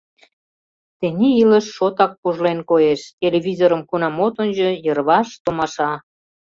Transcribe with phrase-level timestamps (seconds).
[0.99, 5.91] —Тений илыш шотак пужлен, коеш, телевизорым кунам от ончо, йырваш— томаша.